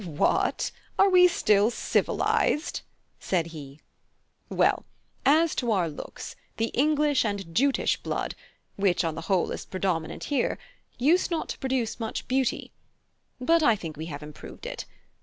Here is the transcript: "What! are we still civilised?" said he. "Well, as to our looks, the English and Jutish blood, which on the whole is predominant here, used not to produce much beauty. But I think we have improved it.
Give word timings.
"What! 0.03 0.71
are 0.97 1.09
we 1.09 1.27
still 1.27 1.69
civilised?" 1.69 2.81
said 3.19 3.45
he. 3.53 3.81
"Well, 4.49 4.83
as 5.27 5.53
to 5.57 5.71
our 5.71 5.87
looks, 5.87 6.35
the 6.57 6.69
English 6.73 7.23
and 7.23 7.53
Jutish 7.53 7.97
blood, 7.97 8.33
which 8.77 9.03
on 9.03 9.13
the 9.13 9.21
whole 9.29 9.51
is 9.51 9.63
predominant 9.63 10.23
here, 10.33 10.57
used 10.97 11.29
not 11.29 11.49
to 11.49 11.59
produce 11.59 11.99
much 11.99 12.27
beauty. 12.27 12.71
But 13.39 13.61
I 13.61 13.75
think 13.75 13.95
we 13.95 14.07
have 14.07 14.23
improved 14.23 14.65
it. 14.65 14.85